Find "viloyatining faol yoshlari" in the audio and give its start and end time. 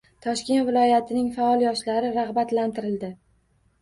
0.69-2.11